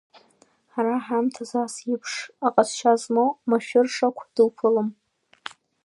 Ҳара 0.71 0.95
ҳаамҭазы 1.05 1.57
ас 1.63 1.75
еиԥш 1.87 2.13
аҟазшьа 2.47 2.93
змоу 3.01 3.29
машәыршақә 3.49 4.21
дуԥылом. 4.35 4.89